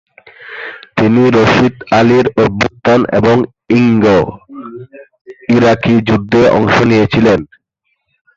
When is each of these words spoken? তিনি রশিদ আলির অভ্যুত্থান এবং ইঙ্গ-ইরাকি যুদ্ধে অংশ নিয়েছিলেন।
তিনি 0.97 1.23
রশিদ 1.35 1.75
আলির 1.99 2.27
অভ্যুত্থান 2.37 3.01
এবং 3.19 3.35
ইঙ্গ-ইরাকি 3.77 4.13
যুদ্ধে 6.07 6.41
অংশ 6.57 6.75
নিয়েছিলেন। 6.89 7.39